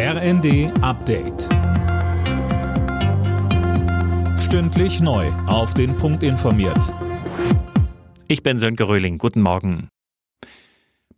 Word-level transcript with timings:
RND 0.00 0.70
Update. 0.80 1.48
Stündlich 4.38 5.00
neu. 5.00 5.26
Auf 5.48 5.74
den 5.74 5.96
Punkt 5.96 6.22
informiert. 6.22 6.94
Ich 8.28 8.44
bin 8.44 8.58
Sönke 8.58 8.86
Röhling. 8.86 9.18
Guten 9.18 9.40
Morgen. 9.40 9.88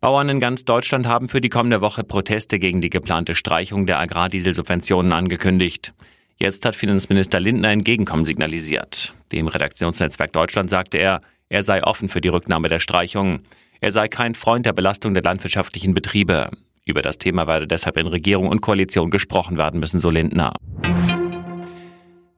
Bauern 0.01 0.31
in 0.31 0.41
ganz 0.41 0.65
Deutschland 0.65 1.07
haben 1.07 1.29
für 1.29 1.43
die 1.43 1.51
kommende 1.51 1.83
Woche 1.83 2.05
Proteste 2.05 2.59
gegen 2.59 2.81
die 2.81 2.89
geplante 2.89 3.35
Streichung 3.35 3.85
der 3.85 4.01
Agrardieselsubventionen 4.01 5.13
angekündigt. 5.13 5.93
Jetzt 6.39 6.65
hat 6.65 6.75
Finanzminister 6.75 7.39
Lindner 7.39 7.73
Entgegenkommen 7.73 8.25
signalisiert. 8.25 9.13
Dem 9.31 9.49
Redaktionsnetzwerk 9.49 10.33
Deutschland 10.33 10.71
sagte 10.71 10.97
er, 10.97 11.21
er 11.51 11.63
sei 11.65 11.85
offen 11.85 12.09
für 12.09 12.23
die 12.23 12.29
Rücknahme 12.29 12.71
der 12.71 12.81
Streichung. 12.81 13.41
Er 13.83 13.93
sei 13.93 14.09
kein 14.09 14.35
Freund 14.35 14.65
der 14.65 14.73
Belastung 14.73 15.13
der 15.13 15.23
landwirtschaftlichen 15.23 15.93
Betriebe. 15.93 16.49
Über 16.85 17.03
das 17.03 17.19
Thema 17.19 17.47
werde 17.47 17.67
deshalb 17.67 17.97
in 17.99 18.07
Regierung 18.07 18.49
und 18.49 18.61
Koalition 18.61 19.11
gesprochen 19.11 19.59
werden 19.59 19.81
müssen, 19.81 20.01
so 20.01 20.11
Lindner. 20.11 20.55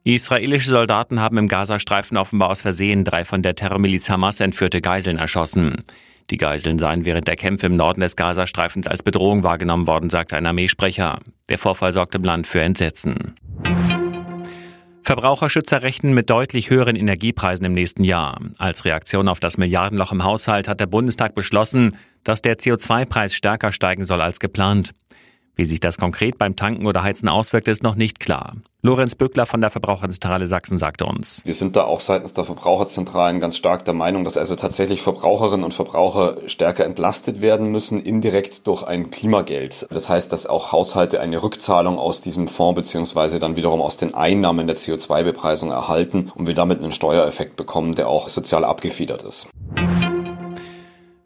Israelische 0.05 0.71
Soldaten 0.71 1.21
haben 1.21 1.39
im 1.39 1.47
Gazastreifen 1.49 2.17
offenbar 2.17 2.51
aus 2.51 2.61
Versehen 2.61 3.05
drei 3.05 3.25
von 3.25 3.43
der 3.43 3.55
Terrormiliz 3.55 4.11
Hamas 4.11 4.41
entführte 4.41 4.81
Geiseln 4.81 5.19
erschossen. 5.19 5.77
Die 6.31 6.39
Geiseln 6.39 6.79
seien 6.79 7.05
während 7.05 7.29
der 7.29 7.37
Kämpfe 7.37 7.67
im 7.67 7.77
Norden 7.77 8.01
des 8.01 8.17
Gazastreifens 8.17 8.87
als 8.87 9.03
Bedrohung 9.03 9.43
wahrgenommen 9.43 9.87
worden, 9.87 10.11
sagte 10.11 10.37
ein 10.37 10.47
Armeesprecher. 10.47 11.21
Der 11.49 11.59
Vorfall 11.59 11.93
sorgte 11.93 12.19
im 12.19 12.25
Land 12.25 12.47
für 12.47 12.61
Entsetzen. 12.63 13.35
Verbraucherschützer 15.05 15.83
rechnen 15.83 16.15
mit 16.15 16.31
deutlich 16.31 16.71
höheren 16.71 16.97
Energiepreisen 16.97 17.67
im 17.67 17.73
nächsten 17.73 18.05
Jahr. 18.05 18.41
Als 18.59 18.85
Reaktion 18.85 19.29
auf 19.29 19.41
das 19.41 19.59
Milliardenloch 19.59 20.13
im 20.13 20.23
Haushalt 20.23 20.69
hat 20.69 20.81
der 20.81 20.87
Bundestag 20.87 21.35
beschlossen, 21.35 21.97
dass 22.25 22.41
der 22.41 22.59
CO2-Preis 22.59 23.35
stärker 23.35 23.73
steigen 23.73 24.05
soll 24.05 24.21
als 24.21 24.39
geplant. 24.39 24.93
Wie 25.55 25.67
sich 25.67 25.81
das 25.81 25.99
konkret 25.99 26.39
beim 26.39 26.57
Tanken 26.57 26.87
oder 26.87 27.03
Heizen 27.03 27.29
auswirkt, 27.29 27.69
ist 27.69 27.83
noch 27.83 27.95
nicht 27.95 28.21
klar. 28.21 28.55
Lorenz 28.85 29.15
Bückler 29.15 29.47
von 29.47 29.61
der 29.61 29.71
Verbraucherzentrale 29.71 30.49
Sachsen 30.49 30.77
sagte 30.77 31.05
uns. 31.05 31.41
Wir 31.45 31.55
sind 31.55 31.77
da 31.77 31.85
auch 31.85 32.01
seitens 32.01 32.33
der 32.33 32.45
Verbraucherzentralen 32.45 33.39
ganz 33.39 33.57
stark 33.57 33.85
der 33.85 33.95
Meinung, 33.95 34.25
dass 34.25 34.37
also 34.37 34.57
tatsächlich 34.57 35.03
Verbraucherinnen 35.03 35.63
und 35.63 35.73
Verbraucher 35.73 36.39
stärker 36.47 36.85
entlastet 36.85 37.43
werden 37.43 37.71
müssen, 37.71 38.01
indirekt 38.01 38.67
durch 38.67 38.83
ein 38.83 39.11
Klimageld. 39.11 39.87
Das 39.91 40.09
heißt, 40.09 40.33
dass 40.33 40.47
auch 40.47 40.73
Haushalte 40.73 41.21
eine 41.21 41.43
Rückzahlung 41.43 41.99
aus 41.99 42.23
diesem 42.23 42.49
Fonds 42.49 42.75
beziehungsweise 42.75 43.39
dann 43.39 43.55
wiederum 43.55 43.83
aus 43.83 43.97
den 43.97 44.15
Einnahmen 44.15 44.67
der 44.67 44.77
CO2-Bepreisung 44.77 45.71
erhalten 45.71 46.33
und 46.35 46.49
wir 46.49 46.55
damit 46.55 46.83
einen 46.83 46.93
Steuereffekt 46.93 47.57
bekommen, 47.57 47.95
der 47.95 48.09
auch 48.09 48.29
sozial 48.31 48.65
abgefedert 48.65 49.23
ist. 49.23 49.47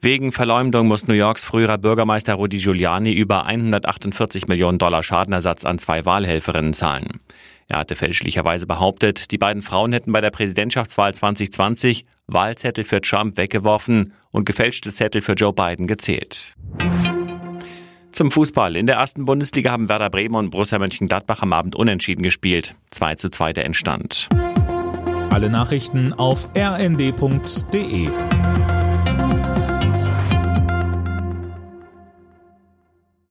Wegen 0.06 0.30
Verleumdung 0.30 0.86
muss 0.86 1.08
New 1.08 1.14
Yorks 1.14 1.42
früherer 1.42 1.78
Bürgermeister 1.78 2.34
Rudy 2.34 2.58
Giuliani 2.58 3.12
über 3.12 3.44
148 3.44 4.46
Millionen 4.46 4.78
Dollar 4.78 5.02
Schadenersatz 5.02 5.64
an 5.64 5.80
zwei 5.80 6.04
Wahlhelferinnen 6.04 6.74
zahlen. 6.74 7.18
Er 7.68 7.80
hatte 7.80 7.96
fälschlicherweise 7.96 8.68
behauptet, 8.68 9.32
die 9.32 9.36
beiden 9.36 9.62
Frauen 9.62 9.92
hätten 9.92 10.12
bei 10.12 10.20
der 10.20 10.30
Präsidentschaftswahl 10.30 11.12
2020 11.12 12.06
Wahlzettel 12.28 12.84
für 12.84 13.00
Trump 13.00 13.36
weggeworfen 13.36 14.12
und 14.30 14.44
gefälschte 14.44 14.92
Zettel 14.92 15.22
für 15.22 15.32
Joe 15.32 15.52
Biden 15.52 15.88
gezählt. 15.88 16.54
Zum 18.12 18.30
Fußball. 18.30 18.76
In 18.76 18.86
der 18.86 18.98
ersten 18.98 19.24
Bundesliga 19.24 19.72
haben 19.72 19.88
Werder 19.88 20.10
Bremen 20.10 20.36
und 20.36 20.50
Borussia 20.50 20.78
Mönchengladbach 20.78 21.42
am 21.42 21.52
Abend 21.52 21.74
unentschieden 21.74 22.22
gespielt. 22.22 22.76
2 22.92 23.16
zu 23.16 23.28
2 23.28 23.54
der 23.54 23.64
Endstand. 23.64 24.28
Alle 25.30 25.50
Nachrichten 25.50 26.12
auf 26.12 26.48
rnd.de 26.56 28.08